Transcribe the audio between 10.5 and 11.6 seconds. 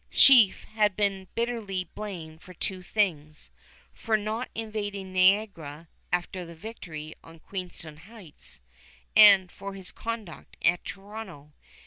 at Toronto.